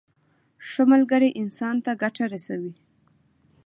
[0.67, 2.73] ښه ملګری انسان ته ګټه رسوي.